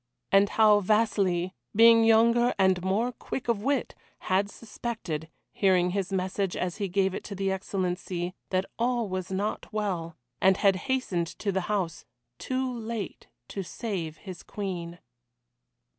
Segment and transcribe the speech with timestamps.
[0.31, 6.57] And How Vasili, being younger and more quick of wit, had suspected, hearing his message
[6.57, 11.27] as he gave it to the Excellency, that all was not well, and had hastened
[11.37, 12.03] to the house
[12.39, 14.97] too late to save his Queen.